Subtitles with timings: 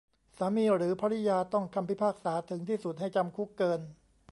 [0.37, 3.81] สามีหรือภริยาต้องคำพิพากษาถึงที่สุดให้จำคุกเกิน